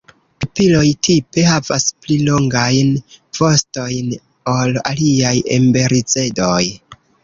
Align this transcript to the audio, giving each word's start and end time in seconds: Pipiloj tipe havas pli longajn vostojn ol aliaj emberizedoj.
Pipiloj 0.43 0.85
tipe 1.07 1.43
havas 1.49 1.85
pli 2.07 2.17
longajn 2.31 2.91
vostojn 3.43 4.13
ol 4.59 4.77
aliaj 4.95 5.39
emberizedoj. 5.63 6.63